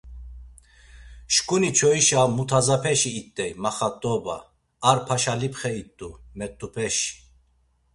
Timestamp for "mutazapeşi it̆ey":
2.35-3.51